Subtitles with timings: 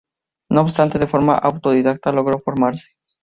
[0.49, 2.95] No obstante, de forma autodidacta logró formarse.